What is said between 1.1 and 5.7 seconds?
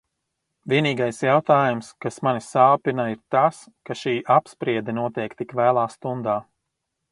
jautājums, kas mani sāpina, ir tas, ka šī apspriede notiek tik